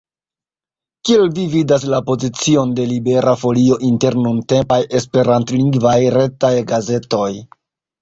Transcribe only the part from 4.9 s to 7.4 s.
esperantlingvaj retaj gazetoj?